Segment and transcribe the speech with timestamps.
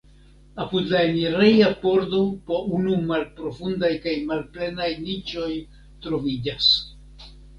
[0.63, 5.51] Apud la enireja pordo po unu malprofundaj kaj malplenaj niĉoj
[6.07, 6.73] troviĝas.